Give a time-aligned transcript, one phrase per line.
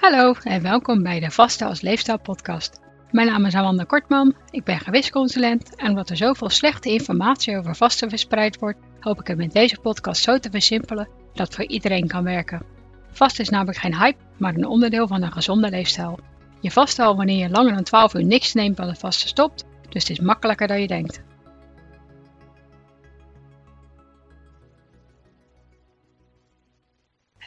[0.00, 2.80] Hallo en welkom bij de Vaste als Leefstijl podcast.
[3.10, 7.76] Mijn naam is Amanda Kortman, ik ben gewichtsconsulent en omdat er zoveel slechte informatie over
[7.76, 12.06] vasten verspreid wordt, hoop ik het met deze podcast zo te versimpelen dat voor iedereen
[12.06, 12.62] kan werken.
[13.10, 16.18] Vasten is namelijk geen hype, maar een onderdeel van een gezonde leefstijl.
[16.60, 19.64] Je vast al wanneer je langer dan 12 uur niks neemt dan het vasten stopt,
[19.88, 21.22] dus het is makkelijker dan je denkt.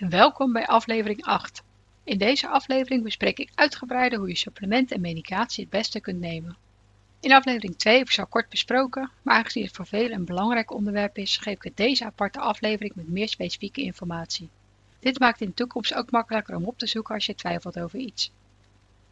[0.10, 1.64] Welkom bij aflevering 8.
[2.04, 6.58] In deze aflevering bespreek ik uitgebreider hoe je supplementen en medicatie het beste kunt nemen.
[7.20, 10.72] In aflevering 2 heb ik zo kort besproken, maar aangezien het voor velen een belangrijk
[10.72, 14.50] onderwerp is, geef ik het deze aparte aflevering met meer specifieke informatie.
[15.00, 18.00] Dit maakt in de toekomst ook makkelijker om op te zoeken als je twijfelt over
[18.00, 18.32] iets.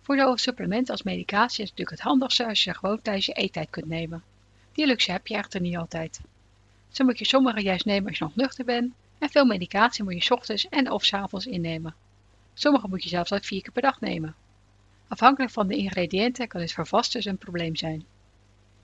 [0.02, 3.26] Voor zowel supplementen als medicatie is het natuurlijk het handigste als je ze gewoon tijdens
[3.26, 4.23] je eettijd kunt nemen.
[4.73, 6.20] Die luxe heb je echter niet altijd.
[6.89, 10.23] Zo moet je sommige juist nemen als je nog nuchter bent en veel medicatie moet
[10.26, 11.95] je ochtends en of avonds innemen.
[12.53, 14.35] Sommige moet je zelfs al vier keer per dag nemen.
[15.07, 18.05] Afhankelijk van de ingrediënten kan dit voor vasters een probleem zijn.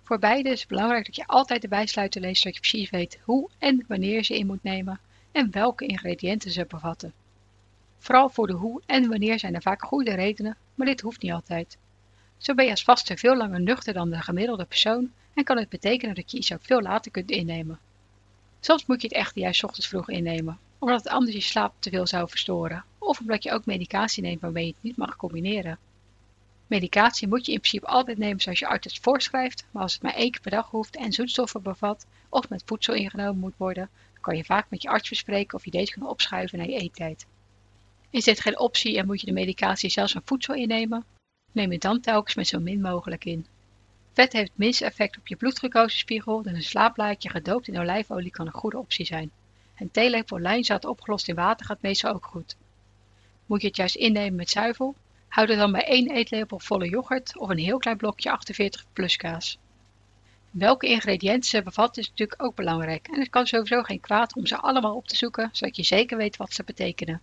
[0.03, 3.19] Voor beide is het belangrijk dat je altijd de bijsluiter leest zodat je precies weet
[3.23, 4.99] hoe en wanneer ze in moet nemen
[5.31, 7.13] en welke ingrediënten ze bevatten.
[7.97, 11.31] Vooral voor de hoe en wanneer zijn er vaak goede redenen, maar dit hoeft niet
[11.31, 11.77] altijd.
[12.37, 15.69] Zo ben je als vaster veel langer nuchter dan de gemiddelde persoon en kan het
[15.69, 17.79] betekenen dat je iets ook veel later kunt innemen.
[18.59, 21.89] Soms moet je het echt juist ochtends vroeg innemen, omdat het anders je slaap te
[21.89, 25.77] veel zou verstoren, of omdat je ook medicatie neemt waarmee je het niet mag combineren.
[26.67, 30.01] Medicatie moet je in principe altijd nemen zoals je arts het voorschrijft, maar als het
[30.01, 33.89] maar één keer per dag hoeft en zoetstoffen bevat of met voedsel ingenomen moet worden,
[34.21, 37.25] kan je vaak met je arts bespreken of je deze kan opschuiven naar je eettijd.
[38.09, 41.05] Is dit geen optie en moet je de medicatie zelfs van voedsel innemen?
[41.51, 43.45] Neem het dan telkens met zo min mogelijk in.
[44.13, 48.45] Vet heeft het minste effect op je bloedglucosespiegel, dus een slaapblaadje gedoopt in olijfolie kan
[48.45, 49.31] een goede optie zijn.
[49.77, 52.55] Een theelepel lijnzaad opgelost in water gaat meestal ook goed.
[53.47, 54.95] Moet je het juist innemen met zuivel?
[55.27, 59.15] Houd er dan bij één eetlepel volle yoghurt of een heel klein blokje 48 plus
[59.15, 59.57] kaas.
[60.51, 64.45] Welke ingrediënten ze bevatten is natuurlijk ook belangrijk en het kan sowieso geen kwaad om
[64.45, 67.21] ze allemaal op te zoeken zodat je zeker weet wat ze betekenen.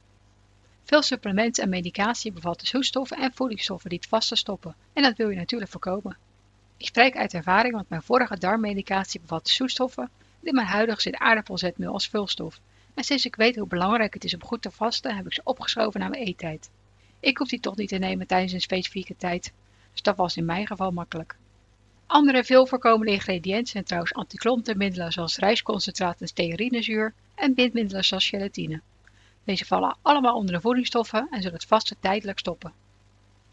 [0.84, 5.28] Veel supplementen en medicatie bevatten zoetstoffen en voedingsstoffen die het vasten stoppen en dat wil
[5.28, 6.16] je natuurlijk voorkomen.
[6.76, 11.16] Ik spreek uit ervaring, want mijn vorige darmmedicatie bevatte zoetstoffen en in mijn huidige zit
[11.16, 12.60] aardappelzetmeel als vulstof.
[12.94, 15.40] En sinds ik weet hoe belangrijk het is om goed te vasten, heb ik ze
[15.44, 16.70] opgeschoven naar mijn eettijd.
[17.20, 19.52] Ik hoef die toch niet te nemen tijdens een specifieke tijd,
[19.92, 21.36] dus dat was in mijn geval makkelijk.
[22.06, 28.80] Andere veel voorkomende ingrediënten zijn trouwens antiklontenmiddelen zoals rijstconcentraat en stearinezuur en bindmiddelen zoals gelatine.
[29.44, 32.72] Deze vallen allemaal onder de voedingsstoffen en zullen het vasten tijdelijk stoppen.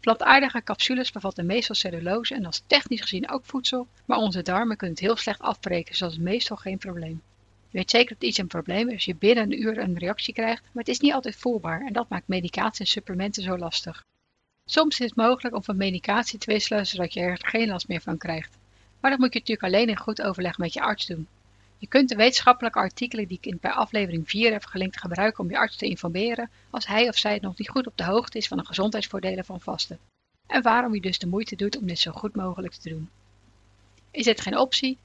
[0.00, 4.96] Plantaardige capsules bevatten meestal cellulose en als technisch gezien ook voedsel, maar onze darmen kunnen
[4.96, 7.22] het heel slecht afbreken, dus meestal geen probleem.
[7.72, 10.34] Je weet zeker dat iets een probleem is als je binnen een uur een reactie
[10.34, 14.04] krijgt, maar het is niet altijd voelbaar en dat maakt medicatie en supplementen zo lastig.
[14.64, 18.00] Soms is het mogelijk om van medicatie te wisselen zodat je er geen last meer
[18.00, 18.56] van krijgt,
[19.00, 21.28] maar dat moet je natuurlijk alleen in goed overleg met je arts doen.
[21.78, 25.58] Je kunt de wetenschappelijke artikelen die ik bij aflevering 4 heb gelinkt gebruiken om je
[25.58, 28.58] arts te informeren als hij of zij nog niet goed op de hoogte is van
[28.58, 29.98] de gezondheidsvoordelen van vasten.
[30.46, 33.10] En waarom je dus de moeite doet om dit zo goed mogelijk te doen.
[34.10, 34.98] Is dit geen optie?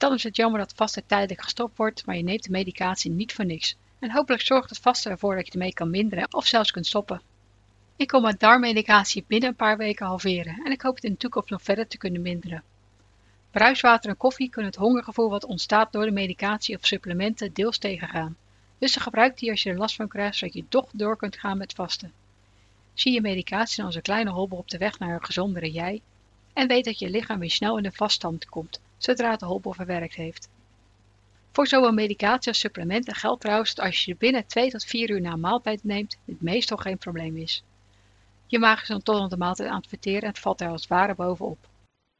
[0.00, 3.32] Dan is het jammer dat vasten tijdelijk gestopt wordt, maar je neemt de medicatie niet
[3.32, 3.76] voor niks.
[3.98, 7.22] En hopelijk zorgt het vasten ervoor dat je ermee kan minderen of zelfs kunt stoppen.
[7.96, 11.16] Ik kon mijn darmmedicatie binnen een paar weken halveren en ik hoop het in de
[11.16, 12.62] toekomst nog verder te kunnen minderen.
[13.50, 18.36] Bruiswater en koffie kunnen het hongergevoel wat ontstaat door de medicatie of supplementen deels tegengaan.
[18.78, 21.58] Dus gebruik die als je er last van krijgt, zodat je toch door kunt gaan
[21.58, 22.12] met vasten.
[22.94, 26.02] Zie je medicatie als een kleine hobbel op de weg naar een gezondere jij
[26.52, 30.14] en weet dat je lichaam weer snel in de vaststand komt, zodra de hobbel verwerkt
[30.14, 30.48] heeft.
[31.52, 35.20] Voor zowel medicatie als supplementen geldt trouwens dat als je binnen 2 tot 4 uur
[35.20, 37.62] na een maaltijd neemt, dit meestal geen probleem is.
[38.46, 41.14] Je maag is dan aan de maaltijd aan en het valt er als het ware
[41.14, 41.68] bovenop.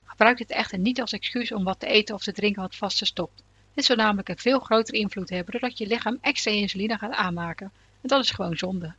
[0.05, 3.07] Gebruik dit echter niet als excuus om wat te eten of te drinken wat vast
[3.07, 3.43] stopt.
[3.75, 7.73] Dit zou namelijk een veel grotere invloed hebben doordat je lichaam extra insuline gaat aanmaken.
[8.01, 8.95] En dat is gewoon zonde.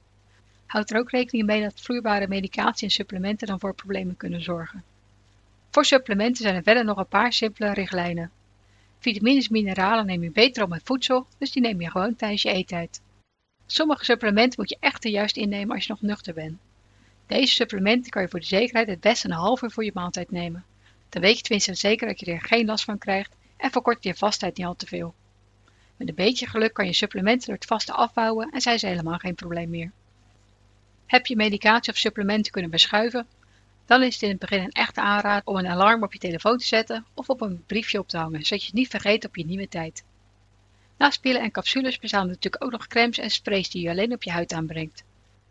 [0.66, 4.84] Houd er ook rekening mee dat vloeibare medicatie en supplementen dan voor problemen kunnen zorgen.
[5.72, 8.32] Voor supplementen zijn er verder nog een paar simpele richtlijnen.
[9.00, 12.42] Vitamines en mineralen neem je beter op met voedsel, dus die neem je gewoon tijdens
[12.42, 13.02] je eettijd.
[13.66, 16.60] Sommige supplementen moet je echter juist innemen als je nog nuchter bent.
[17.26, 20.32] Deze supplementen kan je voor de zekerheid het beste een half uur voor je maaltijd
[20.32, 20.66] nemen.
[21.10, 24.16] Dan weet je tenminste zeker dat je er geen last van krijgt en verkort je
[24.16, 25.14] vastheid niet al te veel.
[25.98, 29.18] Met een beetje geluk kan je supplementen door het vaste afbouwen en zijn ze helemaal
[29.18, 29.92] geen probleem meer.
[31.06, 33.28] Heb je medicatie of supplementen kunnen verschuiven,
[33.86, 36.58] dan is het in het begin een echte aanraad om een alarm op je telefoon
[36.58, 39.36] te zetten of op een briefje op te hangen, zodat je het niet vergeet op
[39.36, 40.04] je nieuwe tijd.
[40.98, 44.14] Naast pillen en capsules bestaan er natuurlijk ook nog crèmes en sprays die je alleen
[44.14, 45.04] op je huid aanbrengt.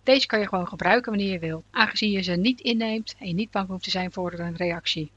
[0.02, 3.34] Deze kan je gewoon gebruiken wanneer je wil, aangezien je ze niet inneemt en je
[3.34, 5.10] niet bang hoeft te zijn voor een reactie.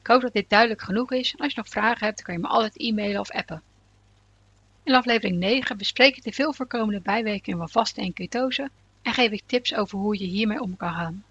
[0.00, 2.40] Ik hoop dat dit duidelijk genoeg is en als je nog vragen hebt, kan je
[2.40, 3.62] me altijd e-mailen of appen.
[4.82, 8.70] In aflevering 9 bespreek ik de veel voorkomende bijwerkingen van vasten en ketose
[9.02, 11.24] en geef ik tips over hoe je hiermee om kan gaan.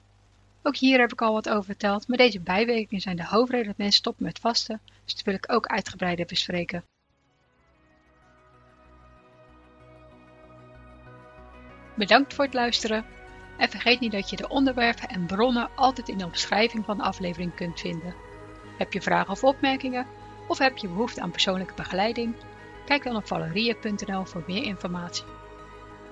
[0.68, 3.78] Ook hier heb ik al wat over verteld, maar deze bijwerkingen zijn de hoofdreden dat
[3.78, 6.84] mensen stoppen met vasten, dus dat wil ik ook uitgebreider bespreken.
[11.96, 13.06] Bedankt voor het luisteren
[13.58, 17.04] en vergeet niet dat je de onderwerpen en bronnen altijd in de omschrijving van de
[17.04, 18.16] aflevering kunt vinden.
[18.78, 20.08] Heb je vragen of opmerkingen
[20.48, 22.36] of heb je behoefte aan persoonlijke begeleiding?
[22.86, 25.25] Kijk dan op valerie.nl voor meer informatie.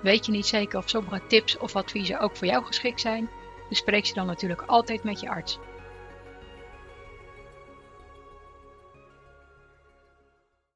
[0.02, 3.30] Weet je niet zeker of sommige tips of adviezen ook voor jou geschikt zijn?
[3.69, 5.59] Bespreek ze dan natuurlijk altijd met je arts.